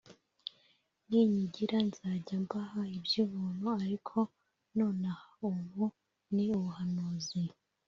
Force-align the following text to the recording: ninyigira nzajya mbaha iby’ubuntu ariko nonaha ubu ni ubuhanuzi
ninyigira 1.07 1.77
nzajya 1.87 2.35
mbaha 2.43 2.81
iby’ubuntu 2.97 3.67
ariko 3.83 4.17
nonaha 4.75 5.29
ubu 5.47 5.85
ni 6.33 6.45
ubuhanuzi 6.57 7.41